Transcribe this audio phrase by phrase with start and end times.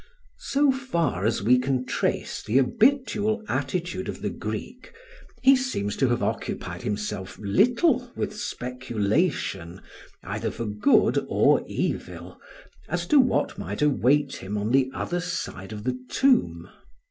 [0.39, 4.91] So far as we can trace the habitual attitude of the Greek
[5.43, 9.79] he seems to have occupied himself little with speculation,
[10.23, 12.41] either for good or evil,
[12.89, 16.67] as to what might await him on the other side of the tomb.